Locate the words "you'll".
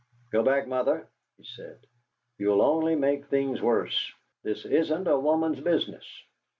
2.39-2.63